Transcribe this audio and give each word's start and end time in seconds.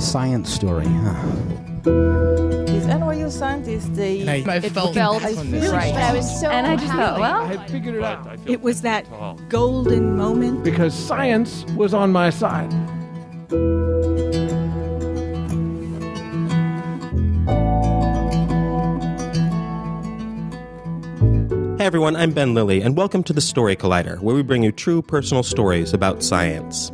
a 0.00 0.02
science 0.02 0.50
story, 0.50 0.86
huh? 0.86 1.22
These 1.84 2.86
NYU 2.86 3.30
scientists, 3.30 3.88
they 3.90 4.26
I, 4.26 4.50
I 4.50 4.56
it 4.56 4.72
felt, 4.72 4.94
felt 4.94 5.22
I 5.22 5.32
really 5.42 5.68
right. 5.68 5.94
I 5.94 6.14
was 6.14 6.40
so 6.40 6.48
and 6.48 6.66
I 6.66 6.76
just 6.76 6.92
thought, 6.92 7.20
well, 7.20 7.42
I 7.44 7.66
figured 7.66 7.96
it 7.96 8.02
out 8.02 8.26
It 8.46 8.62
was 8.62 8.80
that 8.80 9.04
golden 9.50 10.16
moment. 10.16 10.64
because 10.64 10.94
science 10.94 11.64
was 11.76 11.92
on 11.92 12.12
my 12.12 12.30
side. 12.30 12.72
Hey 21.78 21.86
everyone, 21.86 22.16
I'm 22.16 22.32
Ben 22.32 22.54
Lillie, 22.54 22.80
and 22.80 22.96
welcome 22.96 23.22
to 23.24 23.32
the 23.34 23.40
Story 23.40 23.76
Collider, 23.76 24.18
where 24.20 24.34
we 24.34 24.42
bring 24.42 24.62
you 24.62 24.72
true 24.72 25.02
personal 25.02 25.42
stories 25.42 25.92
about 25.92 26.22
science. 26.22 26.90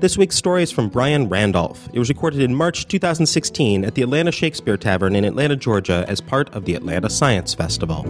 This 0.00 0.18
week's 0.18 0.36
story 0.36 0.62
is 0.62 0.70
from 0.70 0.88
Brion 0.88 1.28
Randolph. 1.28 1.88
It 1.92 1.98
was 1.98 2.08
recorded 2.08 2.40
in 2.40 2.54
March 2.54 2.88
2016 2.88 3.84
at 3.84 3.94
the 3.94 4.02
Atlanta 4.02 4.32
Shakespeare 4.32 4.76
Tavern 4.76 5.14
in 5.14 5.24
Atlanta, 5.24 5.56
Georgia, 5.56 6.04
as 6.08 6.20
part 6.20 6.54
of 6.54 6.64
the 6.64 6.74
Atlanta 6.74 7.08
Science 7.08 7.54
Festival. 7.54 8.04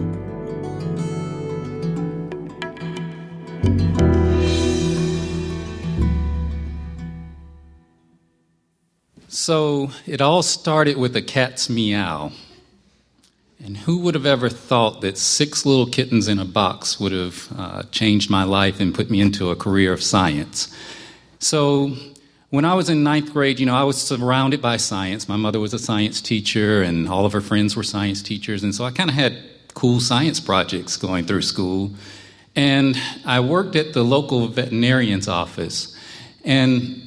So 9.29 9.91
it 10.07 10.21
all 10.21 10.41
started 10.41 10.97
with 10.97 11.15
a 11.15 11.21
cat's 11.21 11.69
meow. 11.69 12.31
And 13.63 13.77
who 13.77 13.99
would 13.99 14.15
have 14.15 14.25
ever 14.25 14.49
thought 14.49 15.01
that 15.01 15.17
six 15.17 15.65
little 15.65 15.87
kittens 15.87 16.27
in 16.27 16.39
a 16.39 16.45
box 16.45 16.99
would 16.99 17.11
have 17.11 17.47
uh, 17.55 17.83
changed 17.91 18.29
my 18.29 18.43
life 18.43 18.79
and 18.79 18.93
put 18.93 19.09
me 19.09 19.21
into 19.21 19.49
a 19.49 19.55
career 19.55 19.93
of 19.93 20.01
science? 20.01 20.73
So 21.39 21.95
when 22.49 22.65
I 22.65 22.73
was 22.73 22.89
in 22.89 23.03
ninth 23.03 23.33
grade, 23.33 23.59
you 23.59 23.65
know, 23.65 23.75
I 23.75 23.83
was 23.83 24.01
surrounded 24.01 24.61
by 24.61 24.77
science. 24.77 25.27
My 25.27 25.35
mother 25.35 25.59
was 25.59 25.73
a 25.73 25.79
science 25.79 26.21
teacher, 26.21 26.81
and 26.81 27.07
all 27.09 27.25
of 27.25 27.33
her 27.33 27.41
friends 27.41 27.75
were 27.75 27.83
science 27.83 28.21
teachers. 28.21 28.63
And 28.63 28.73
so 28.73 28.85
I 28.85 28.91
kind 28.91 29.09
of 29.09 29.15
had 29.15 29.37
cool 29.73 29.99
science 29.99 30.39
projects 30.39 30.97
going 30.97 31.25
through 31.25 31.41
school. 31.41 31.91
And 32.55 32.97
I 33.25 33.41
worked 33.41 33.75
at 33.75 33.93
the 33.93 34.03
local 34.03 34.47
veterinarian's 34.47 35.27
office. 35.27 35.95
And 36.45 37.01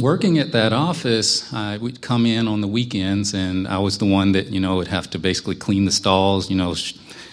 working 0.00 0.38
at 0.38 0.52
that 0.52 0.72
office, 0.72 1.52
I 1.52 1.76
would 1.76 2.00
come 2.00 2.26
in 2.26 2.48
on 2.48 2.60
the 2.60 2.66
weekends, 2.66 3.34
and 3.34 3.68
I 3.68 3.78
was 3.78 3.98
the 3.98 4.06
one 4.06 4.32
that 4.32 4.48
you 4.48 4.60
know 4.60 4.76
would 4.76 4.88
have 4.88 5.08
to 5.10 5.18
basically 5.18 5.54
clean 5.54 5.84
the 5.84 5.92
stalls, 5.92 6.50
you 6.50 6.56
know, 6.56 6.74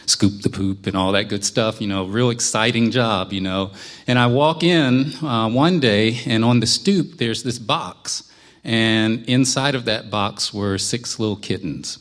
scoop 0.06 0.42
the 0.42 0.50
poop 0.50 0.88
and 0.88 0.95
all 0.95 1.11
that 1.14 1.30
good 1.30 1.44
stuff. 1.44 1.81
You 1.81 1.88
know, 1.88 2.06
real 2.06 2.30
exciting 2.30 2.92
job, 2.92 3.34
you 3.34 3.42
know. 3.42 3.72
And 4.08 4.17
I 4.20 4.28
walk 4.28 4.64
in 4.64 5.14
uh, 5.23 5.50
one 5.50 5.80
day, 5.80 6.20
and 6.25 6.44
on 6.44 6.59
the 6.59 6.67
stoop 6.67 7.17
there's 7.17 7.44
this 7.44 7.59
box, 7.59 8.31
and 8.64 9.23
inside 9.25 9.75
of 9.75 9.86
that 9.86 10.09
box 10.09 10.53
were 10.53 10.78
six 10.78 11.20
little 11.20 11.38
kittens. 11.38 12.00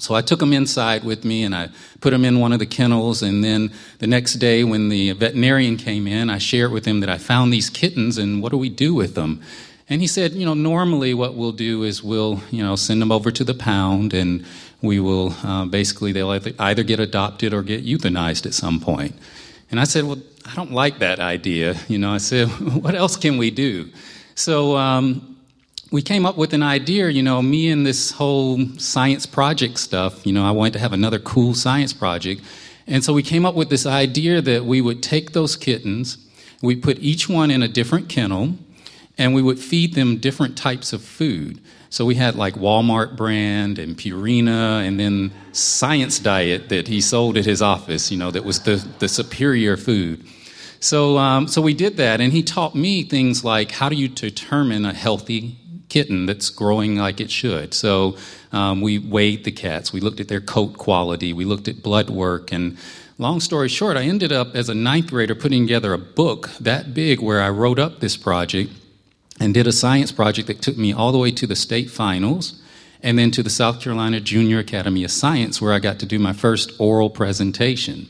So 0.00 0.14
I 0.14 0.22
took 0.22 0.40
them 0.40 0.52
inside 0.52 1.04
with 1.04 1.24
me 1.24 1.44
and 1.44 1.54
I 1.54 1.68
put 2.00 2.10
them 2.10 2.24
in 2.24 2.40
one 2.40 2.52
of 2.52 2.58
the 2.58 2.66
kennels. 2.66 3.22
And 3.22 3.44
then 3.44 3.70
the 4.00 4.08
next 4.08 4.34
day, 4.34 4.64
when 4.64 4.88
the 4.88 5.12
veterinarian 5.12 5.76
came 5.76 6.08
in, 6.08 6.30
I 6.30 6.38
shared 6.38 6.72
with 6.72 6.84
him 6.84 7.00
that 7.00 7.08
I 7.08 7.18
found 7.18 7.52
these 7.52 7.70
kittens 7.70 8.18
and 8.18 8.42
what 8.42 8.50
do 8.50 8.58
we 8.58 8.68
do 8.68 8.92
with 8.92 9.14
them? 9.14 9.40
And 9.88 10.00
he 10.00 10.06
said, 10.06 10.32
you 10.32 10.46
know, 10.46 10.54
normally 10.54 11.14
what 11.14 11.34
we'll 11.34 11.52
do 11.52 11.82
is 11.82 12.02
we'll, 12.02 12.40
you 12.50 12.62
know, 12.62 12.74
send 12.74 13.02
them 13.02 13.12
over 13.12 13.30
to 13.30 13.44
the 13.44 13.54
pound 13.54 14.14
and 14.14 14.44
we 14.84 15.00
will 15.00 15.34
uh, 15.42 15.64
basically, 15.64 16.12
they'll 16.12 16.30
either 16.30 16.82
get 16.82 17.00
adopted 17.00 17.52
or 17.52 17.62
get 17.62 17.84
euthanized 17.84 18.46
at 18.46 18.54
some 18.54 18.78
point. 18.78 19.14
And 19.70 19.80
I 19.80 19.84
said, 19.84 20.04
well, 20.04 20.22
I 20.44 20.54
don't 20.54 20.72
like 20.72 20.98
that 21.00 21.18
idea. 21.18 21.74
You 21.88 21.98
know, 21.98 22.12
I 22.12 22.18
said, 22.18 22.48
what 22.82 22.94
else 22.94 23.16
can 23.16 23.38
we 23.38 23.50
do? 23.50 23.90
So, 24.34 24.76
um, 24.76 25.34
we 25.94 26.02
came 26.02 26.26
up 26.26 26.36
with 26.36 26.52
an 26.52 26.62
idea, 26.64 27.08
you 27.08 27.22
know, 27.22 27.40
me 27.40 27.70
and 27.70 27.86
this 27.86 28.10
whole 28.10 28.58
science 28.78 29.26
project 29.26 29.78
stuff, 29.78 30.26
you 30.26 30.32
know, 30.32 30.44
I 30.44 30.50
wanted 30.50 30.72
to 30.72 30.80
have 30.80 30.92
another 30.92 31.20
cool 31.20 31.54
science 31.54 31.92
project. 31.92 32.42
And 32.88 33.04
so 33.04 33.12
we 33.12 33.22
came 33.22 33.46
up 33.46 33.54
with 33.54 33.70
this 33.70 33.86
idea 33.86 34.42
that 34.42 34.64
we 34.64 34.80
would 34.80 35.04
take 35.04 35.34
those 35.34 35.54
kittens, 35.54 36.18
we 36.60 36.74
put 36.74 36.98
each 36.98 37.28
one 37.28 37.48
in 37.50 37.62
a 37.62 37.68
different 37.68 38.08
kennel, 38.08 38.58
and 39.16 39.34
we 39.34 39.42
would 39.42 39.58
feed 39.58 39.94
them 39.94 40.18
different 40.18 40.56
types 40.56 40.92
of 40.92 41.02
food. 41.02 41.60
So 41.90 42.04
we 42.04 42.16
had 42.16 42.34
like 42.34 42.54
Walmart 42.54 43.16
brand 43.16 43.78
and 43.78 43.96
Purina 43.96 44.86
and 44.86 44.98
then 44.98 45.32
Science 45.52 46.18
Diet 46.18 46.68
that 46.68 46.88
he 46.88 47.00
sold 47.00 47.36
at 47.36 47.44
his 47.44 47.62
office, 47.62 48.10
you 48.10 48.16
know, 48.16 48.32
that 48.32 48.44
was 48.44 48.60
the, 48.60 48.76
the 48.98 49.08
superior 49.08 49.76
food. 49.76 50.26
So, 50.80 51.16
um, 51.16 51.48
so 51.48 51.62
we 51.62 51.72
did 51.72 51.96
that, 51.96 52.20
and 52.20 52.30
he 52.30 52.42
taught 52.42 52.74
me 52.74 53.04
things 53.04 53.42
like 53.42 53.70
how 53.70 53.88
do 53.88 53.96
you 53.96 54.08
determine 54.08 54.84
a 54.84 54.92
healthy 54.92 55.56
kitten 55.88 56.26
that's 56.26 56.50
growing 56.50 56.96
like 56.96 57.20
it 57.20 57.30
should. 57.30 57.72
So 57.72 58.18
um, 58.52 58.82
we 58.82 58.98
weighed 58.98 59.44
the 59.44 59.52
cats, 59.52 59.92
we 59.92 60.00
looked 60.00 60.20
at 60.20 60.28
their 60.28 60.40
coat 60.42 60.76
quality, 60.76 61.32
we 61.32 61.44
looked 61.44 61.68
at 61.68 61.82
blood 61.82 62.10
work, 62.10 62.52
and 62.52 62.76
long 63.16 63.40
story 63.40 63.68
short, 63.68 63.96
I 63.96 64.02
ended 64.02 64.32
up 64.32 64.54
as 64.54 64.68
a 64.68 64.74
ninth 64.74 65.08
grader 65.08 65.34
putting 65.34 65.66
together 65.66 65.94
a 65.94 65.98
book 65.98 66.50
that 66.60 66.92
big 66.92 67.22
where 67.22 67.40
I 67.40 67.48
wrote 67.48 67.78
up 67.78 68.00
this 68.00 68.16
project 68.18 68.72
and 69.40 69.54
did 69.54 69.66
a 69.66 69.72
science 69.72 70.12
project 70.12 70.48
that 70.48 70.62
took 70.62 70.76
me 70.76 70.92
all 70.92 71.12
the 71.12 71.18
way 71.18 71.30
to 71.32 71.46
the 71.46 71.56
state 71.56 71.90
finals 71.90 72.60
and 73.02 73.18
then 73.18 73.30
to 73.32 73.42
the 73.42 73.50
South 73.50 73.80
Carolina 73.80 74.20
Junior 74.20 74.58
Academy 74.58 75.04
of 75.04 75.10
Science 75.10 75.60
where 75.60 75.72
I 75.72 75.78
got 75.78 75.98
to 75.98 76.06
do 76.06 76.18
my 76.18 76.32
first 76.32 76.72
oral 76.78 77.10
presentation. 77.10 78.08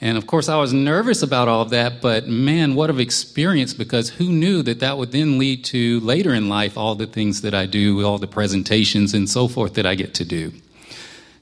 And 0.00 0.18
of 0.18 0.26
course, 0.26 0.48
I 0.48 0.56
was 0.56 0.72
nervous 0.72 1.22
about 1.22 1.46
all 1.46 1.62
of 1.62 1.70
that, 1.70 2.00
but 2.00 2.26
man, 2.26 2.74
what 2.74 2.90
an 2.90 2.98
experience 2.98 3.72
because 3.72 4.08
who 4.10 4.32
knew 4.32 4.62
that 4.62 4.80
that 4.80 4.98
would 4.98 5.12
then 5.12 5.38
lead 5.38 5.64
to 5.66 6.00
later 6.00 6.34
in 6.34 6.48
life 6.48 6.76
all 6.76 6.96
the 6.96 7.06
things 7.06 7.42
that 7.42 7.54
I 7.54 7.66
do, 7.66 8.04
all 8.04 8.18
the 8.18 8.26
presentations 8.26 9.14
and 9.14 9.28
so 9.28 9.46
forth 9.46 9.74
that 9.74 9.86
I 9.86 9.94
get 9.94 10.14
to 10.14 10.24
do. 10.24 10.52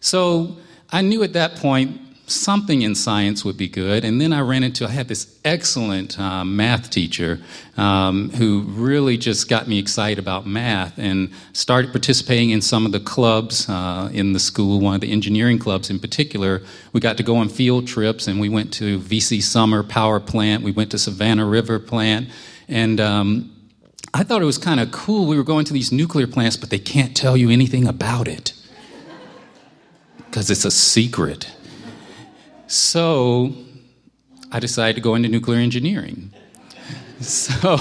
So 0.00 0.56
I 0.90 1.00
knew 1.00 1.22
at 1.22 1.32
that 1.32 1.56
point 1.56 1.98
something 2.30 2.82
in 2.82 2.94
science 2.94 3.44
would 3.44 3.56
be 3.56 3.68
good. 3.68 4.04
And 4.04 4.20
then 4.20 4.32
I 4.32 4.40
ran 4.40 4.62
into, 4.62 4.86
I 4.86 4.90
had 4.90 5.08
this 5.08 5.38
excellent 5.44 6.18
uh, 6.18 6.44
math 6.44 6.90
teacher 6.90 7.40
um, 7.76 8.30
who 8.30 8.62
really 8.62 9.16
just 9.16 9.48
got 9.48 9.66
me 9.68 9.78
excited 9.78 10.18
about 10.18 10.46
math 10.46 10.98
and 10.98 11.30
started 11.52 11.92
participating 11.92 12.50
in 12.50 12.62
some 12.62 12.86
of 12.86 12.92
the 12.92 13.00
clubs 13.00 13.68
uh, 13.68 14.10
in 14.12 14.32
the 14.32 14.38
school, 14.38 14.80
one 14.80 14.94
of 14.94 15.00
the 15.00 15.10
engineering 15.12 15.58
clubs 15.58 15.90
in 15.90 15.98
particular. 15.98 16.62
We 16.92 17.00
got 17.00 17.16
to 17.16 17.22
go 17.22 17.36
on 17.36 17.48
field 17.48 17.86
trips 17.86 18.26
and 18.26 18.40
we 18.40 18.48
went 18.48 18.72
to 18.74 18.98
VC 19.00 19.42
Summer 19.42 19.82
Power 19.82 20.20
Plant, 20.20 20.62
we 20.62 20.72
went 20.72 20.90
to 20.92 20.98
Savannah 20.98 21.46
River 21.46 21.78
Plant, 21.78 22.28
and 22.68 23.00
um, 23.00 23.52
I 24.14 24.24
thought 24.24 24.42
it 24.42 24.46
was 24.46 24.58
kind 24.58 24.80
of 24.80 24.90
cool. 24.90 25.26
We 25.26 25.36
were 25.36 25.44
going 25.44 25.64
to 25.66 25.72
these 25.72 25.92
nuclear 25.92 26.26
plants, 26.26 26.56
but 26.56 26.70
they 26.70 26.78
can't 26.78 27.16
tell 27.16 27.36
you 27.36 27.50
anything 27.50 27.86
about 27.86 28.28
it 28.28 28.52
because 30.30 30.50
it's 30.50 30.64
a 30.64 30.70
secret. 30.70 31.50
So 32.70 33.52
I 34.52 34.60
decided 34.60 34.94
to 34.94 35.02
go 35.02 35.16
into 35.16 35.28
nuclear 35.28 35.58
engineering. 35.58 36.32
So, 37.20 37.76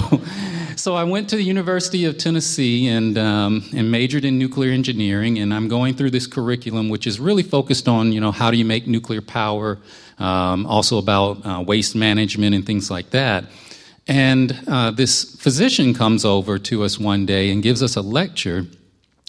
so 0.76 0.94
I 0.96 1.04
went 1.04 1.30
to 1.30 1.36
the 1.36 1.42
University 1.42 2.04
of 2.04 2.18
Tennessee 2.18 2.88
and, 2.88 3.16
um, 3.16 3.64
and 3.74 3.90
majored 3.90 4.26
in 4.26 4.38
nuclear 4.38 4.70
engineering, 4.70 5.38
and 5.38 5.54
I'm 5.54 5.66
going 5.66 5.94
through 5.94 6.10
this 6.10 6.26
curriculum, 6.26 6.90
which 6.90 7.06
is 7.06 7.18
really 7.18 7.42
focused 7.42 7.88
on, 7.88 8.12
you 8.12 8.20
know, 8.20 8.32
how 8.32 8.50
do 8.50 8.58
you 8.58 8.66
make 8.66 8.86
nuclear 8.86 9.22
power, 9.22 9.78
um, 10.18 10.66
also 10.66 10.98
about 10.98 11.46
uh, 11.46 11.64
waste 11.66 11.96
management 11.96 12.54
and 12.54 12.66
things 12.66 12.90
like 12.90 13.08
that. 13.12 13.46
And 14.06 14.60
uh, 14.68 14.90
this 14.90 15.36
physician 15.36 15.94
comes 15.94 16.26
over 16.26 16.58
to 16.58 16.82
us 16.82 16.98
one 16.98 17.24
day 17.24 17.50
and 17.50 17.62
gives 17.62 17.82
us 17.82 17.96
a 17.96 18.02
lecture 18.02 18.66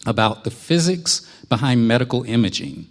about 0.06 0.44
the 0.44 0.52
physics 0.52 1.22
behind 1.48 1.88
medical 1.88 2.24
imaging. 2.26 2.91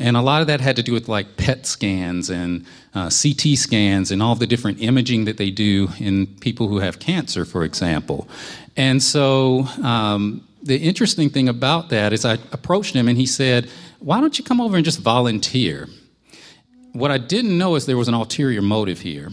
And 0.00 0.16
a 0.16 0.22
lot 0.22 0.40
of 0.40 0.46
that 0.46 0.62
had 0.62 0.76
to 0.76 0.82
do 0.82 0.92
with 0.94 1.08
like 1.08 1.36
PET 1.36 1.66
scans 1.66 2.30
and 2.30 2.64
uh, 2.94 3.10
CT 3.10 3.58
scans 3.58 4.10
and 4.10 4.22
all 4.22 4.34
the 4.34 4.46
different 4.46 4.80
imaging 4.80 5.26
that 5.26 5.36
they 5.36 5.50
do 5.50 5.88
in 5.98 6.26
people 6.26 6.68
who 6.68 6.78
have 6.78 6.98
cancer, 6.98 7.44
for 7.44 7.64
example. 7.64 8.26
And 8.78 9.02
so 9.02 9.64
um, 9.82 10.42
the 10.62 10.78
interesting 10.78 11.28
thing 11.28 11.50
about 11.50 11.90
that 11.90 12.14
is 12.14 12.24
I 12.24 12.34
approached 12.50 12.94
him 12.94 13.08
and 13.08 13.18
he 13.18 13.26
said, 13.26 13.68
Why 13.98 14.22
don't 14.22 14.38
you 14.38 14.44
come 14.44 14.58
over 14.58 14.74
and 14.74 14.84
just 14.84 15.00
volunteer? 15.00 15.86
What 16.92 17.10
I 17.10 17.18
didn't 17.18 17.56
know 17.56 17.74
is 17.74 17.84
there 17.84 17.98
was 17.98 18.08
an 18.08 18.14
ulterior 18.14 18.62
motive 18.62 19.00
here. 19.00 19.30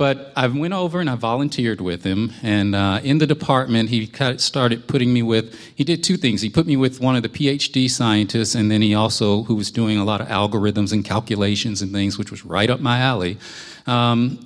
But 0.00 0.32
I 0.34 0.46
went 0.46 0.72
over 0.72 0.98
and 1.00 1.10
I 1.10 1.14
volunteered 1.14 1.82
with 1.82 2.04
him. 2.04 2.32
And 2.42 2.74
uh, 2.74 3.00
in 3.04 3.18
the 3.18 3.26
department, 3.26 3.90
he 3.90 4.10
started 4.38 4.86
putting 4.86 5.12
me 5.12 5.22
with, 5.22 5.54
he 5.74 5.84
did 5.84 6.02
two 6.02 6.16
things. 6.16 6.40
He 6.40 6.48
put 6.48 6.66
me 6.66 6.74
with 6.78 7.02
one 7.02 7.16
of 7.16 7.22
the 7.22 7.28
PhD 7.28 7.90
scientists, 7.90 8.54
and 8.54 8.70
then 8.70 8.80
he 8.80 8.94
also, 8.94 9.42
who 9.42 9.54
was 9.54 9.70
doing 9.70 9.98
a 9.98 10.04
lot 10.04 10.22
of 10.22 10.28
algorithms 10.28 10.94
and 10.94 11.04
calculations 11.04 11.82
and 11.82 11.92
things, 11.92 12.16
which 12.16 12.30
was 12.30 12.46
right 12.46 12.70
up 12.70 12.80
my 12.80 12.98
alley. 12.98 13.36
Um, 13.86 14.38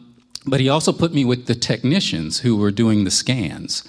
but 0.44 0.58
he 0.58 0.68
also 0.68 0.92
put 0.92 1.14
me 1.14 1.24
with 1.24 1.46
the 1.46 1.54
technicians 1.54 2.40
who 2.40 2.56
were 2.56 2.72
doing 2.72 3.04
the 3.04 3.12
scans. 3.12 3.84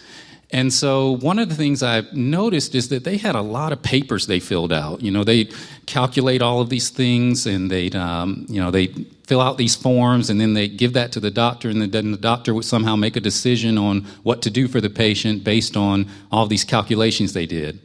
And 0.56 0.72
so 0.72 1.18
one 1.18 1.38
of 1.38 1.50
the 1.50 1.56
things 1.56 1.84
I've 1.84 2.14
noticed 2.14 2.76
is 2.76 2.88
that 2.88 3.04
they 3.04 3.18
had 3.18 3.36
a 3.36 3.42
lot 3.42 3.74
of 3.74 3.82
papers 3.82 4.26
they 4.26 4.40
filled 4.40 4.72
out. 4.72 5.02
You 5.02 5.12
know, 5.12 5.26
they 5.26 5.50
calculate 5.86 6.42
all 6.42 6.62
of 6.62 6.70
these 6.70 6.90
things, 6.90 7.46
and 7.46 7.70
they'd, 7.70 7.94
um, 7.94 8.46
you 8.48 8.62
know, 8.62 8.72
they 8.72 8.88
fill 9.28 9.42
out 9.42 9.58
these 9.58 9.76
forms, 9.76 10.30
and 10.30 10.40
then 10.40 10.54
they 10.54 10.70
give 10.70 10.94
that 10.94 11.12
to 11.12 11.20
the 11.20 11.30
doctor, 11.30 11.70
and 11.70 11.82
then 11.92 12.12
the 12.12 12.18
doctor 12.18 12.54
would 12.54 12.64
somehow 12.64 12.96
make 12.96 13.18
a 13.18 13.20
decision 13.20 13.78
on 13.78 14.06
what 14.24 14.42
to 14.44 14.50
do 14.50 14.70
for 14.70 14.80
the 14.80 14.90
patient 14.90 15.44
based 15.44 15.76
on 15.76 16.08
all 16.32 16.48
these 16.48 16.64
calculations 16.64 17.34
they 17.34 17.46
did. 17.46 17.78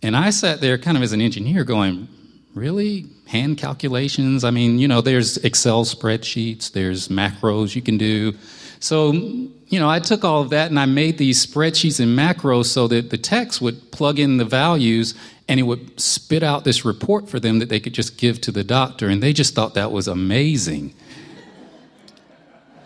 And 0.00 0.16
I 0.16 0.30
sat 0.30 0.60
there, 0.60 0.78
kind 0.78 0.96
of 0.96 1.02
as 1.02 1.12
an 1.12 1.20
engineer, 1.20 1.64
going, 1.64 2.06
"Really, 2.54 3.06
hand 3.26 3.58
calculations? 3.58 4.44
I 4.44 4.52
mean, 4.52 4.78
you 4.78 4.86
know, 4.86 5.00
there's 5.00 5.38
Excel 5.38 5.84
spreadsheets, 5.84 6.70
there's 6.70 7.08
macros 7.08 7.74
you 7.74 7.82
can 7.82 7.98
do." 7.98 8.34
So, 8.80 9.12
you 9.12 9.78
know, 9.78 9.88
I 9.88 9.98
took 9.98 10.24
all 10.24 10.42
of 10.42 10.50
that 10.50 10.70
and 10.70 10.78
I 10.78 10.86
made 10.86 11.18
these 11.18 11.44
spreadsheets 11.44 12.00
and 12.00 12.16
macros 12.18 12.66
so 12.66 12.86
that 12.88 13.10
the 13.10 13.18
text 13.18 13.60
would 13.60 13.90
plug 13.92 14.18
in 14.18 14.36
the 14.36 14.44
values 14.44 15.14
and 15.48 15.60
it 15.60 15.64
would 15.64 16.00
spit 16.00 16.42
out 16.42 16.64
this 16.64 16.84
report 16.84 17.28
for 17.28 17.38
them 17.38 17.58
that 17.58 17.68
they 17.68 17.80
could 17.80 17.94
just 17.94 18.16
give 18.18 18.40
to 18.42 18.52
the 18.52 18.64
doctor. 18.64 19.08
And 19.08 19.22
they 19.22 19.32
just 19.32 19.54
thought 19.54 19.74
that 19.74 19.92
was 19.92 20.08
amazing. 20.08 20.94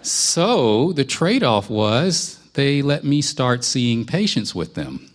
So 0.02 0.92
the 0.92 1.04
trade 1.04 1.42
off 1.42 1.68
was 1.68 2.38
they 2.54 2.82
let 2.82 3.04
me 3.04 3.22
start 3.22 3.64
seeing 3.64 4.04
patients 4.04 4.54
with 4.54 4.74
them. 4.74 5.10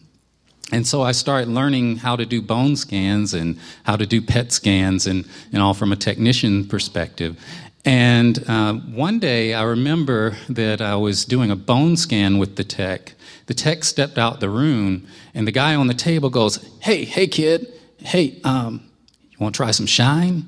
And 0.71 0.87
so 0.87 1.01
I 1.01 1.11
started 1.11 1.49
learning 1.49 1.97
how 1.97 2.15
to 2.15 2.25
do 2.25 2.41
bone 2.41 2.75
scans 2.75 3.33
and 3.33 3.59
how 3.83 3.95
to 3.95 4.07
do 4.07 4.21
PET 4.21 4.51
scans 4.51 5.05
and, 5.05 5.27
and 5.51 5.61
all 5.61 5.73
from 5.73 5.91
a 5.91 5.95
technician 5.95 6.67
perspective. 6.67 7.37
And 7.85 8.47
uh, 8.47 8.73
one 8.73 9.19
day 9.19 9.53
I 9.53 9.63
remember 9.63 10.37
that 10.47 10.79
I 10.81 10.95
was 10.95 11.25
doing 11.25 11.51
a 11.51 11.55
bone 11.55 11.97
scan 11.97 12.37
with 12.37 12.55
the 12.55 12.63
tech. 12.63 13.13
The 13.47 13.53
tech 13.53 13.83
stepped 13.83 14.17
out 14.17 14.39
the 14.39 14.49
room, 14.49 15.05
and 15.33 15.45
the 15.45 15.51
guy 15.51 15.75
on 15.75 15.87
the 15.87 15.93
table 15.93 16.29
goes, 16.29 16.63
Hey, 16.79 17.03
hey, 17.03 17.27
kid, 17.27 17.67
hey, 17.97 18.39
um, 18.45 18.89
you 19.31 19.37
want 19.39 19.53
to 19.53 19.57
try 19.57 19.71
some 19.71 19.85
shine? 19.85 20.47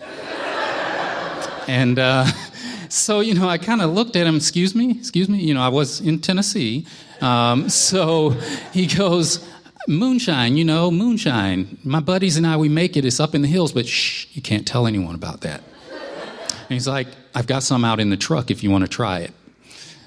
and 1.68 1.98
uh, 1.98 2.24
so, 2.88 3.20
you 3.20 3.34
know, 3.34 3.46
I 3.46 3.58
kind 3.58 3.82
of 3.82 3.90
looked 3.90 4.16
at 4.16 4.26
him, 4.26 4.36
Excuse 4.36 4.74
me, 4.74 4.92
excuse 4.92 5.28
me, 5.28 5.38
you 5.38 5.52
know, 5.52 5.60
I 5.60 5.68
was 5.68 6.00
in 6.00 6.20
Tennessee. 6.20 6.86
Um, 7.20 7.68
so 7.68 8.30
he 8.72 8.86
goes, 8.86 9.46
Moonshine, 9.86 10.56
you 10.56 10.64
know, 10.64 10.90
moonshine. 10.90 11.78
My 11.84 12.00
buddies 12.00 12.36
and 12.36 12.46
I, 12.46 12.56
we 12.56 12.68
make 12.68 12.96
it. 12.96 13.04
It's 13.04 13.20
up 13.20 13.34
in 13.34 13.42
the 13.42 13.48
hills, 13.48 13.72
but 13.72 13.86
shh, 13.86 14.26
you 14.32 14.40
can't 14.40 14.66
tell 14.66 14.86
anyone 14.86 15.14
about 15.14 15.40
that. 15.42 15.62
He's 16.70 16.88
like, 16.88 17.08
I've 17.34 17.46
got 17.46 17.62
some 17.62 17.84
out 17.84 18.00
in 18.00 18.10
the 18.10 18.16
truck 18.16 18.50
if 18.50 18.62
you 18.62 18.70
want 18.70 18.84
to 18.84 18.88
try 18.88 19.20
it. 19.20 19.32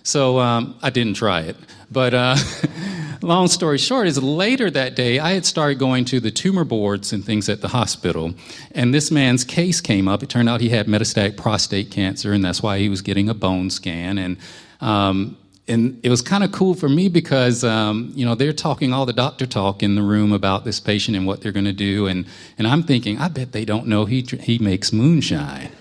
So 0.03 0.39
um, 0.39 0.77
I 0.81 0.89
didn't 0.89 1.15
try 1.15 1.41
it. 1.41 1.55
But 1.91 2.13
uh, 2.13 2.35
long 3.21 3.47
story 3.47 3.77
short 3.77 4.07
is 4.07 4.21
later 4.21 4.69
that 4.71 4.95
day, 4.95 5.19
I 5.19 5.33
had 5.33 5.45
started 5.45 5.79
going 5.79 6.05
to 6.05 6.19
the 6.19 6.31
tumor 6.31 6.63
boards 6.63 7.13
and 7.13 7.23
things 7.23 7.47
at 7.49 7.61
the 7.61 7.69
hospital. 7.69 8.33
And 8.71 8.93
this 8.93 9.11
man's 9.11 9.43
case 9.43 9.81
came 9.81 10.07
up. 10.07 10.23
It 10.23 10.29
turned 10.29 10.49
out 10.49 10.61
he 10.61 10.69
had 10.69 10.87
metastatic 10.87 11.37
prostate 11.37 11.91
cancer, 11.91 12.33
and 12.33 12.43
that's 12.43 12.61
why 12.61 12.79
he 12.79 12.89
was 12.89 13.01
getting 13.01 13.29
a 13.29 13.33
bone 13.33 13.69
scan. 13.69 14.17
And 14.17 14.37
um, 14.81 15.37
and 15.65 15.97
it 16.03 16.09
was 16.09 16.21
kind 16.21 16.43
of 16.43 16.51
cool 16.51 16.73
for 16.73 16.89
me 16.89 17.07
because 17.07 17.63
um, 17.63 18.11
you 18.15 18.25
know 18.25 18.35
they're 18.35 18.51
talking 18.51 18.91
all 18.91 19.05
the 19.05 19.13
doctor 19.13 19.45
talk 19.45 19.81
in 19.81 19.95
the 19.95 20.01
room 20.01 20.33
about 20.33 20.65
this 20.65 20.81
patient 20.81 21.15
and 21.15 21.25
what 21.25 21.39
they're 21.41 21.53
going 21.53 21.65
to 21.65 21.71
do, 21.71 22.07
and 22.07 22.25
and 22.57 22.67
I'm 22.67 22.83
thinking, 22.83 23.17
I 23.17 23.29
bet 23.29 23.53
they 23.53 23.63
don't 23.63 23.87
know 23.87 24.03
he 24.03 24.21
he 24.21 24.59
makes 24.59 24.91
moonshine. 24.91 25.71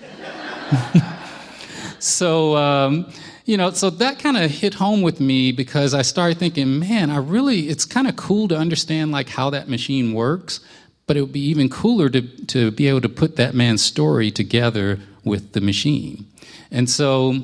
so, 1.99 2.55
um, 2.55 3.11
you 3.45 3.57
know, 3.57 3.71
so 3.71 3.89
that 3.89 4.19
kind 4.19 4.37
of 4.37 4.49
hit 4.49 4.75
home 4.75 5.01
with 5.01 5.19
me 5.19 5.51
because 5.51 5.93
I 5.93 6.01
started 6.01 6.37
thinking, 6.37 6.79
man, 6.79 7.09
I 7.09 7.17
really, 7.17 7.69
it's 7.69 7.85
kind 7.85 8.07
of 8.07 8.15
cool 8.15 8.47
to 8.47 8.57
understand 8.57 9.11
like 9.11 9.29
how 9.29 9.49
that 9.49 9.67
machine 9.67 10.13
works, 10.13 10.61
but 11.07 11.17
it 11.17 11.21
would 11.21 11.33
be 11.33 11.45
even 11.45 11.69
cooler 11.69 12.09
to, 12.09 12.21
to 12.21 12.71
be 12.71 12.87
able 12.87 13.01
to 13.01 13.09
put 13.09 13.35
that 13.35 13.53
man's 13.53 13.83
story 13.83 14.31
together 14.31 14.99
with 15.25 15.51
the 15.53 15.61
machine. 15.61 16.25
And 16.71 16.89
so 16.89 17.35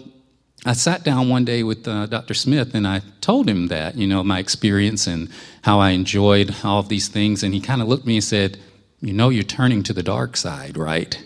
I 0.66 0.74
sat 0.74 1.04
down 1.04 1.30
one 1.30 1.46
day 1.46 1.64
with 1.64 1.88
uh, 1.88 2.06
Dr. 2.08 2.34
Smith 2.34 2.76
and 2.76 2.88
I 2.88 3.02
told 3.22 3.48
him 3.48 3.68
that, 3.68 3.96
you 3.96 4.08
know, 4.08 4.24
my 4.24 4.40
experience 4.40 5.08
and 5.08 5.30
how 5.62 5.80
I 5.80 5.92
enjoyed 5.92 6.56
all 6.64 6.80
of 6.80 6.90
these 6.90 7.08
things. 7.08 7.44
And 7.44 7.54
he 7.54 7.62
kind 7.62 7.82
of 7.82 7.88
looked 7.88 8.04
at 8.04 8.08
me 8.08 8.16
and 8.16 8.24
said, 8.24 8.58
You 9.00 9.14
know, 9.14 9.30
you're 9.30 9.44
turning 9.44 9.84
to 9.84 9.94
the 9.94 10.04
dark 10.04 10.36
side, 10.36 10.78
right? 10.78 11.22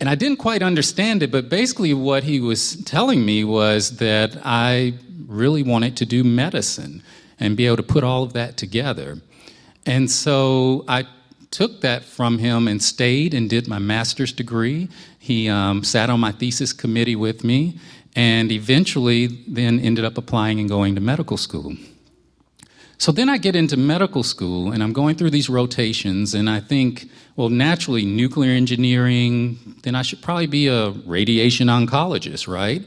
And 0.00 0.08
I 0.08 0.14
didn't 0.14 0.38
quite 0.38 0.62
understand 0.62 1.22
it, 1.22 1.30
but 1.30 1.48
basically, 1.48 1.92
what 1.92 2.24
he 2.24 2.40
was 2.40 2.76
telling 2.84 3.24
me 3.24 3.44
was 3.44 3.96
that 3.96 4.38
I 4.44 4.94
really 5.26 5.62
wanted 5.62 5.96
to 5.98 6.06
do 6.06 6.24
medicine 6.24 7.02
and 7.40 7.56
be 7.56 7.66
able 7.66 7.76
to 7.76 7.82
put 7.82 8.04
all 8.04 8.22
of 8.22 8.32
that 8.32 8.56
together. 8.56 9.18
And 9.86 10.10
so 10.10 10.84
I 10.88 11.06
took 11.50 11.80
that 11.80 12.04
from 12.04 12.38
him 12.38 12.68
and 12.68 12.82
stayed 12.82 13.34
and 13.34 13.48
did 13.48 13.68
my 13.68 13.78
master's 13.78 14.32
degree. 14.32 14.88
He 15.18 15.48
um, 15.48 15.82
sat 15.82 16.10
on 16.10 16.20
my 16.20 16.32
thesis 16.32 16.72
committee 16.72 17.16
with 17.16 17.44
me 17.44 17.78
and 18.14 18.50
eventually 18.50 19.26
then 19.26 19.80
ended 19.80 20.04
up 20.04 20.18
applying 20.18 20.60
and 20.60 20.68
going 20.68 20.94
to 20.94 21.00
medical 21.00 21.36
school. 21.36 21.76
So 22.98 23.12
then 23.12 23.28
I 23.28 23.38
get 23.38 23.54
into 23.54 23.76
medical 23.76 24.24
school 24.24 24.72
and 24.72 24.82
I'm 24.82 24.92
going 24.92 25.14
through 25.14 25.30
these 25.30 25.48
rotations, 25.48 26.34
and 26.34 26.50
I 26.50 26.58
think, 26.58 27.08
well, 27.36 27.48
naturally, 27.48 28.04
nuclear 28.04 28.50
engineering, 28.50 29.56
then 29.84 29.94
I 29.94 30.02
should 30.02 30.20
probably 30.20 30.48
be 30.48 30.66
a 30.66 30.90
radiation 30.90 31.68
oncologist, 31.68 32.48
right? 32.48 32.82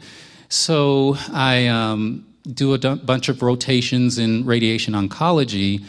So 0.49 1.15
I 1.31 1.67
um, 1.67 2.25
do 2.45 2.73
a 2.73 2.77
d- 2.77 2.95
bunch 2.95 3.29
of 3.29 3.41
rotations 3.41 4.17
in 4.17 4.45
radiation 4.45 4.93
oncology, 4.93 5.85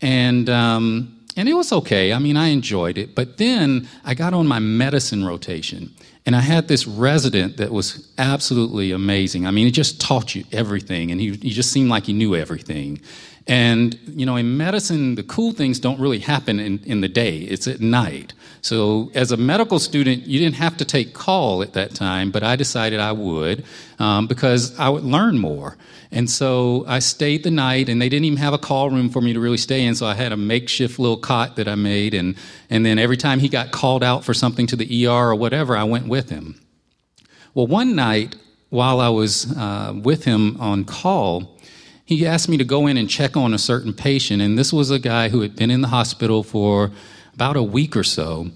and 0.00 0.48
um, 0.48 1.12
and 1.36 1.46
it 1.46 1.52
was 1.52 1.70
okay. 1.70 2.14
I 2.14 2.18
mean, 2.18 2.38
I 2.38 2.48
enjoyed 2.48 2.96
it. 2.96 3.14
But 3.14 3.36
then 3.36 3.86
I 4.06 4.14
got 4.14 4.32
on 4.32 4.46
my 4.46 4.58
medicine 4.58 5.22
rotation, 5.22 5.92
and 6.26 6.34
I 6.34 6.40
had 6.40 6.66
this 6.66 6.88
resident 6.88 7.56
that 7.58 7.70
was 7.70 8.06
absolutely 8.18 8.90
amazing. 8.90 9.46
I 9.46 9.52
mean, 9.52 9.64
he 9.64 9.70
just 9.70 10.00
taught 10.00 10.34
you 10.34 10.44
everything, 10.50 11.12
and 11.12 11.20
he, 11.20 11.30
he 11.34 11.50
just 11.50 11.70
seemed 11.70 11.88
like 11.88 12.04
he 12.04 12.12
knew 12.12 12.34
everything. 12.34 13.00
And, 13.46 13.96
you 14.08 14.26
know, 14.26 14.34
in 14.34 14.56
medicine, 14.56 15.14
the 15.14 15.22
cool 15.22 15.52
things 15.52 15.78
don't 15.78 16.00
really 16.00 16.18
happen 16.18 16.58
in, 16.58 16.80
in 16.84 17.00
the 17.00 17.08
day, 17.08 17.38
it's 17.38 17.68
at 17.68 17.80
night. 17.80 18.32
So, 18.60 19.12
as 19.14 19.30
a 19.30 19.36
medical 19.36 19.78
student, 19.78 20.26
you 20.26 20.40
didn't 20.40 20.56
have 20.56 20.76
to 20.78 20.84
take 20.84 21.14
call 21.14 21.62
at 21.62 21.74
that 21.74 21.94
time, 21.94 22.32
but 22.32 22.42
I 22.42 22.56
decided 22.56 22.98
I 22.98 23.12
would 23.12 23.64
um, 24.00 24.26
because 24.26 24.76
I 24.80 24.88
would 24.88 25.04
learn 25.04 25.38
more. 25.38 25.76
And 26.12 26.30
so 26.30 26.84
I 26.86 27.00
stayed 27.00 27.42
the 27.42 27.50
night, 27.50 27.88
and 27.88 28.00
they 28.00 28.08
didn't 28.08 28.24
even 28.24 28.38
have 28.38 28.54
a 28.54 28.58
call 28.58 28.90
room 28.90 29.10
for 29.10 29.20
me 29.20 29.32
to 29.32 29.40
really 29.40 29.56
stay 29.56 29.84
in. 29.84 29.94
So 29.94 30.06
I 30.06 30.14
had 30.14 30.32
a 30.32 30.36
makeshift 30.36 30.98
little 30.98 31.16
cot 31.16 31.56
that 31.56 31.68
I 31.68 31.74
made, 31.74 32.14
and, 32.14 32.36
and 32.70 32.86
then 32.86 32.98
every 32.98 33.16
time 33.16 33.38
he 33.38 33.48
got 33.48 33.70
called 33.70 34.02
out 34.02 34.24
for 34.24 34.32
something 34.32 34.66
to 34.68 34.76
the 34.76 35.06
ER 35.06 35.10
or 35.10 35.34
whatever, 35.34 35.76
I 35.76 35.84
went 35.84 36.08
with 36.16 36.30
him. 36.30 36.58
Well, 37.52 37.66
one 37.66 37.94
night 37.94 38.36
while 38.70 39.00
I 39.00 39.10
was 39.10 39.54
uh, 39.54 39.92
with 39.94 40.24
him 40.24 40.56
on 40.58 40.84
call, 40.86 41.58
he 42.06 42.26
asked 42.26 42.48
me 42.48 42.56
to 42.56 42.64
go 42.64 42.86
in 42.86 42.96
and 42.96 43.06
check 43.08 43.36
on 43.36 43.52
a 43.52 43.58
certain 43.58 43.92
patient. 43.92 44.40
And 44.40 44.58
this 44.58 44.72
was 44.72 44.90
a 44.90 44.98
guy 44.98 45.28
who 45.28 45.42
had 45.42 45.54
been 45.56 45.70
in 45.70 45.82
the 45.82 45.88
hospital 45.88 46.42
for 46.42 46.90
about 47.34 47.56
a 47.56 47.62
week 47.62 47.94
or 47.96 48.02
so. 48.02 48.50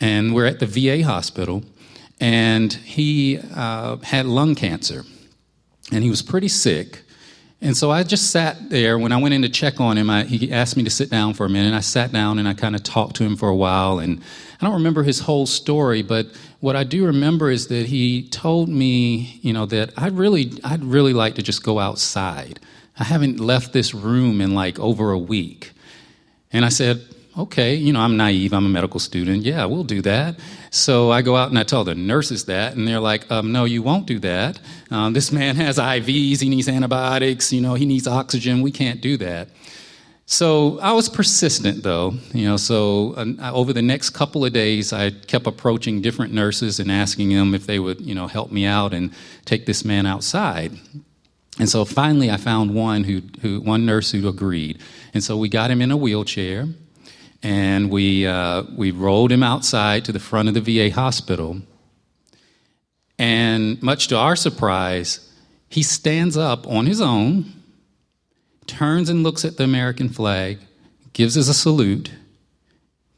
And 0.00 0.34
we're 0.34 0.46
at 0.46 0.58
the 0.58 0.66
VA 0.66 1.04
hospital. 1.04 1.62
And 2.18 2.72
he 2.72 3.38
uh, 3.54 3.98
had 3.98 4.26
lung 4.26 4.56
cancer. 4.56 5.04
And 5.92 6.02
he 6.02 6.10
was 6.10 6.20
pretty 6.20 6.48
sick. 6.48 7.03
And 7.64 7.74
so 7.74 7.90
I 7.90 8.02
just 8.02 8.30
sat 8.30 8.68
there. 8.68 8.98
When 8.98 9.10
I 9.10 9.16
went 9.16 9.32
in 9.32 9.40
to 9.40 9.48
check 9.48 9.80
on 9.80 9.96
him, 9.96 10.10
I, 10.10 10.24
he 10.24 10.52
asked 10.52 10.76
me 10.76 10.84
to 10.84 10.90
sit 10.90 11.08
down 11.08 11.32
for 11.32 11.46
a 11.46 11.48
minute. 11.48 11.72
I 11.72 11.80
sat 11.80 12.12
down 12.12 12.38
and 12.38 12.46
I 12.46 12.52
kind 12.52 12.74
of 12.74 12.82
talked 12.82 13.16
to 13.16 13.24
him 13.24 13.36
for 13.36 13.48
a 13.48 13.56
while. 13.56 14.00
And 14.00 14.20
I 14.60 14.66
don't 14.66 14.74
remember 14.74 15.02
his 15.02 15.20
whole 15.20 15.46
story, 15.46 16.02
but 16.02 16.26
what 16.60 16.76
I 16.76 16.84
do 16.84 17.06
remember 17.06 17.50
is 17.50 17.68
that 17.68 17.86
he 17.86 18.28
told 18.28 18.68
me, 18.68 19.40
you 19.40 19.54
know, 19.54 19.64
that 19.64 19.94
I'd 19.96 20.12
really, 20.12 20.52
I'd 20.62 20.84
really 20.84 21.14
like 21.14 21.36
to 21.36 21.42
just 21.42 21.62
go 21.62 21.78
outside. 21.78 22.60
I 22.98 23.04
haven't 23.04 23.40
left 23.40 23.72
this 23.72 23.94
room 23.94 24.42
in 24.42 24.54
like 24.54 24.78
over 24.78 25.10
a 25.10 25.18
week. 25.18 25.72
And 26.52 26.66
I 26.66 26.68
said, 26.68 27.02
okay, 27.36 27.74
you 27.74 27.92
know, 27.92 28.00
I'm 28.00 28.16
naive, 28.16 28.52
I'm 28.52 28.66
a 28.66 28.68
medical 28.68 29.00
student. 29.00 29.42
Yeah, 29.42 29.64
we'll 29.64 29.84
do 29.84 30.02
that. 30.02 30.36
So 30.70 31.10
I 31.10 31.22
go 31.22 31.36
out 31.36 31.48
and 31.48 31.58
I 31.58 31.62
tell 31.62 31.84
the 31.84 31.94
nurses 31.94 32.44
that, 32.46 32.76
and 32.76 32.86
they're 32.86 33.00
like, 33.00 33.30
um, 33.30 33.52
no, 33.52 33.64
you 33.64 33.82
won't 33.82 34.06
do 34.06 34.18
that. 34.20 34.60
Um, 34.90 35.12
this 35.12 35.32
man 35.32 35.56
has 35.56 35.78
IVs, 35.78 36.40
he 36.40 36.48
needs 36.48 36.68
antibiotics, 36.68 37.52
you 37.52 37.60
know, 37.60 37.74
he 37.74 37.86
needs 37.86 38.06
oxygen. 38.06 38.62
We 38.62 38.72
can't 38.72 39.00
do 39.00 39.16
that. 39.18 39.48
So 40.26 40.78
I 40.80 40.92
was 40.92 41.08
persistent, 41.08 41.82
though. 41.82 42.14
You 42.32 42.46
know, 42.46 42.56
so 42.56 43.12
uh, 43.12 43.52
over 43.52 43.72
the 43.72 43.82
next 43.82 44.10
couple 44.10 44.44
of 44.44 44.52
days, 44.52 44.92
I 44.92 45.10
kept 45.10 45.46
approaching 45.46 46.00
different 46.00 46.32
nurses 46.32 46.80
and 46.80 46.90
asking 46.90 47.28
them 47.30 47.54
if 47.54 47.66
they 47.66 47.78
would, 47.78 48.00
you 48.00 48.14
know, 48.14 48.26
help 48.26 48.50
me 48.50 48.64
out 48.64 48.94
and 48.94 49.12
take 49.44 49.66
this 49.66 49.84
man 49.84 50.06
outside. 50.06 50.72
And 51.58 51.68
so 51.68 51.84
finally, 51.84 52.30
I 52.30 52.36
found 52.36 52.74
one 52.74 53.04
who, 53.04 53.22
who 53.42 53.60
one 53.60 53.84
nurse 53.86 54.10
who 54.10 54.26
agreed. 54.26 54.80
And 55.12 55.22
so 55.22 55.36
we 55.36 55.48
got 55.48 55.70
him 55.70 55.82
in 55.82 55.90
a 55.90 55.96
wheelchair, 55.96 56.66
and 57.44 57.90
we 57.90 58.26
uh, 58.26 58.62
we 58.74 58.90
rolled 58.90 59.30
him 59.30 59.42
outside 59.42 60.04
to 60.06 60.12
the 60.12 60.18
front 60.18 60.48
of 60.48 60.54
the 60.54 60.60
VA 60.60 60.92
hospital. 60.92 61.60
And 63.18 63.80
much 63.82 64.08
to 64.08 64.16
our 64.16 64.34
surprise, 64.34 65.30
he 65.68 65.82
stands 65.82 66.36
up 66.36 66.66
on 66.66 66.86
his 66.86 67.00
own. 67.00 67.52
turns 68.66 69.10
and 69.10 69.22
looks 69.22 69.44
at 69.44 69.58
the 69.58 69.64
American 69.64 70.08
flag, 70.08 70.58
gives 71.12 71.36
us 71.36 71.48
a 71.48 71.54
salute, 71.54 72.10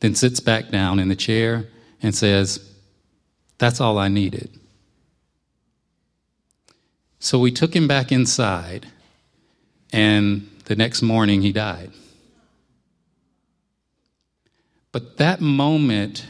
then 0.00 0.14
sits 0.14 0.40
back 0.40 0.70
down 0.70 0.98
in 0.98 1.08
the 1.08 1.16
chair 1.16 1.68
and 2.02 2.14
says, 2.14 2.68
That's 3.58 3.80
all 3.80 3.96
I 3.96 4.08
needed. 4.08 4.50
So 7.20 7.38
we 7.38 7.52
took 7.52 7.74
him 7.74 7.88
back 7.88 8.10
inside, 8.12 8.86
and 9.92 10.50
the 10.64 10.76
next 10.76 11.00
morning 11.00 11.42
he 11.42 11.52
died. 11.52 11.92
But 14.96 15.18
that 15.18 15.42
moment 15.42 16.26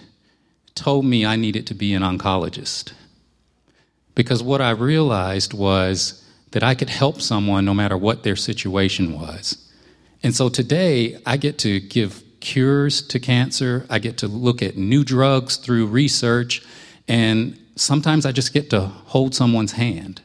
told 0.75 1.05
me 1.05 1.25
I 1.25 1.37
needed 1.37 1.69
to 1.69 1.75
be 1.75 1.95
an 1.95 2.03
oncologist. 2.03 2.95
Because 4.17 4.43
what 4.43 4.61
I 4.61 4.71
realized 4.71 5.55
was 5.55 6.25
that 6.51 6.65
I 6.65 6.75
could 6.75 6.91
help 6.91 7.21
someone 7.21 7.65
no 7.65 7.75
matter 7.75 7.97
what 7.97 8.25
their 8.25 8.35
situation 8.35 9.13
was. 9.13 9.71
And 10.21 10.35
so 10.35 10.49
today, 10.49 11.17
I 11.25 11.37
get 11.37 11.59
to 11.59 11.79
give 11.79 12.25
cures 12.41 13.03
to 13.03 13.21
cancer, 13.21 13.87
I 13.89 14.01
get 14.01 14.19
to 14.19 14.27
look 14.27 14.63
at 14.63 14.77
new 14.77 15.05
drugs 15.05 15.59
through 15.59 15.87
research, 15.87 16.61
and 17.07 17.57
sometimes 17.77 18.27
I 18.27 18.33
just 18.33 18.53
get 18.53 18.69
to 18.71 18.81
hold 18.81 19.33
someone's 19.33 19.75
hand. 19.75 20.23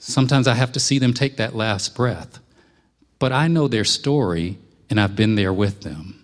Sometimes 0.00 0.48
I 0.48 0.54
have 0.54 0.72
to 0.72 0.80
see 0.80 0.98
them 0.98 1.14
take 1.14 1.36
that 1.36 1.54
last 1.54 1.94
breath. 1.94 2.40
But 3.20 3.30
I 3.30 3.46
know 3.46 3.68
their 3.68 3.84
story, 3.84 4.58
and 4.90 4.98
I've 5.00 5.14
been 5.14 5.36
there 5.36 5.52
with 5.52 5.82
them. 5.82 6.23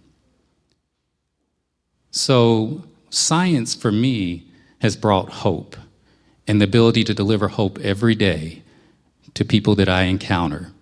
So, 2.10 2.82
science 3.10 3.74
for 3.74 3.92
me 3.92 4.46
has 4.80 4.96
brought 4.96 5.30
hope 5.30 5.76
and 6.46 6.60
the 6.60 6.64
ability 6.64 7.04
to 7.04 7.14
deliver 7.14 7.48
hope 7.48 7.78
every 7.78 8.14
day 8.14 8.62
to 9.34 9.44
people 9.44 9.74
that 9.76 9.88
I 9.88 10.02
encounter. 10.02 10.72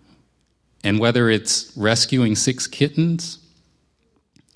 And 0.82 0.98
whether 0.98 1.28
it's 1.28 1.72
rescuing 1.76 2.34
six 2.34 2.66
kittens, 2.66 3.38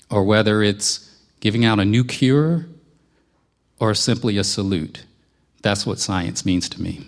or 0.09 0.23
whether 0.23 0.63
it's 0.63 1.15
giving 1.39 1.65
out 1.65 1.79
a 1.79 1.85
new 1.85 2.03
cure, 2.03 2.65
or 3.79 3.93
simply 3.93 4.37
a 4.37 4.43
salute, 4.43 5.05
that's 5.61 5.85
what 5.85 5.99
science 5.99 6.45
means 6.45 6.69
to 6.69 6.81
me. 6.81 7.07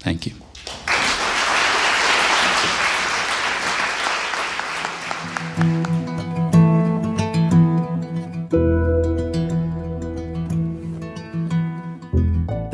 Thank 0.00 0.26
you. 0.26 0.32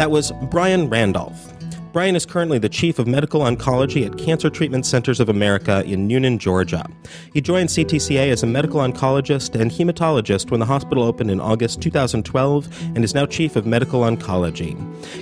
That 0.02 0.10
was 0.10 0.32
Brion 0.32 0.90
Randolph. 0.90 1.51
Brion 1.92 2.16
is 2.16 2.24
currently 2.24 2.58
the 2.58 2.70
chief 2.70 2.98
of 2.98 3.06
medical 3.06 3.42
oncology 3.42 4.06
at 4.06 4.16
Cancer 4.16 4.48
Treatment 4.48 4.86
Centers 4.86 5.20
of 5.20 5.28
America 5.28 5.84
in 5.84 6.08
Newnan, 6.08 6.38
Georgia. 6.38 6.86
He 7.34 7.42
joined 7.42 7.68
CTCA 7.68 8.30
as 8.30 8.42
a 8.42 8.46
medical 8.46 8.80
oncologist 8.80 9.60
and 9.60 9.70
hematologist 9.70 10.50
when 10.50 10.58
the 10.58 10.64
hospital 10.64 11.02
opened 11.02 11.30
in 11.30 11.38
August 11.38 11.82
2012 11.82 12.96
and 12.96 13.04
is 13.04 13.14
now 13.14 13.26
chief 13.26 13.56
of 13.56 13.66
medical 13.66 14.00
oncology. 14.00 14.74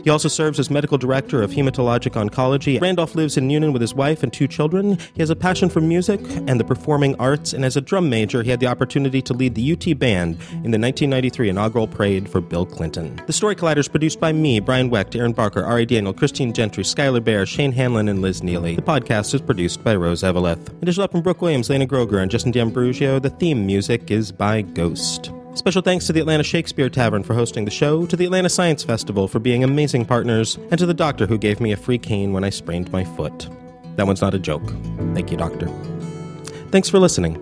He 0.04 0.10
also 0.10 0.28
serves 0.28 0.60
as 0.60 0.70
medical 0.70 0.96
director 0.96 1.42
of 1.42 1.50
hematologic 1.50 2.12
oncology. 2.12 2.80
Randolph 2.80 3.16
lives 3.16 3.36
in 3.36 3.48
Newnan 3.48 3.72
with 3.72 3.82
his 3.82 3.92
wife 3.94 4.22
and 4.22 4.32
two 4.32 4.46
children. 4.46 4.96
He 5.14 5.22
has 5.22 5.30
a 5.30 5.36
passion 5.36 5.70
for 5.70 5.80
music 5.80 6.20
and 6.46 6.60
the 6.60 6.64
performing 6.64 7.16
arts, 7.16 7.52
and 7.52 7.64
as 7.64 7.76
a 7.76 7.80
drum 7.80 8.08
major, 8.08 8.44
he 8.44 8.50
had 8.50 8.60
the 8.60 8.68
opportunity 8.68 9.20
to 9.22 9.34
lead 9.34 9.56
the 9.56 9.72
UT 9.72 9.98
Band 9.98 10.34
in 10.62 10.70
the 10.70 10.78
1993 10.78 11.48
inaugural 11.48 11.88
parade 11.88 12.28
for 12.28 12.40
Bill 12.40 12.64
Clinton. 12.64 13.20
The 13.26 13.32
Story 13.32 13.56
Collider 13.56 13.78
is 13.78 13.88
produced 13.88 14.20
by 14.20 14.32
me, 14.32 14.60
Brian 14.60 14.88
Wecht, 14.88 15.16
Erin 15.16 15.32
Barker, 15.32 15.64
Ari 15.64 15.86
Daniel, 15.86 16.12
Christine 16.12 16.52
Gentry, 16.60 16.84
Skylar 16.84 17.24
Bayer, 17.24 17.46
Shane 17.46 17.72
Hanlon, 17.72 18.06
and 18.06 18.20
Liz 18.20 18.42
Neeley. 18.42 18.76
The 18.76 18.82
podcast 18.82 19.32
is 19.32 19.40
produced 19.40 19.82
by 19.82 19.96
Rose 19.96 20.22
Eveleth. 20.22 20.68
Additional 20.82 21.04
help 21.04 21.12
from 21.12 21.22
Brooke 21.22 21.40
Williams, 21.40 21.70
Lena 21.70 21.86
Groeger, 21.86 22.20
and 22.20 22.30
Justin 22.30 22.52
D'Ambrosio. 22.52 23.18
The 23.18 23.30
theme 23.30 23.64
music 23.64 24.10
is 24.10 24.30
by 24.30 24.60
Ghost. 24.60 25.32
Special 25.54 25.80
thanks 25.80 26.06
to 26.06 26.12
the 26.12 26.20
Atlanta 26.20 26.44
Shakespeare 26.44 26.90
Tavern 26.90 27.22
for 27.22 27.32
hosting 27.32 27.64
the 27.64 27.70
show, 27.70 28.04
to 28.04 28.14
the 28.14 28.26
Atlanta 28.26 28.50
Science 28.50 28.84
Festival 28.84 29.26
for 29.26 29.38
being 29.38 29.64
amazing 29.64 30.04
partners, 30.04 30.56
and 30.70 30.76
to 30.78 30.84
the 30.84 30.92
doctor 30.92 31.26
who 31.26 31.38
gave 31.38 31.62
me 31.62 31.72
a 31.72 31.78
free 31.78 31.96
cane 31.96 32.34
when 32.34 32.44
I 32.44 32.50
sprained 32.50 32.92
my 32.92 33.04
foot. 33.04 33.48
That 33.96 34.06
one's 34.06 34.20
not 34.20 34.34
a 34.34 34.38
joke. 34.38 34.68
Thank 35.14 35.30
you, 35.30 35.38
doctor. 35.38 35.66
Thanks 36.70 36.90
for 36.90 36.98
listening. 36.98 37.38